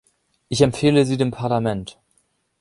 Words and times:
Ich 0.49 0.61
empfehle 0.61 1.05
sie 1.05 1.17
dem 1.17 1.29
Parlament. 1.29 1.99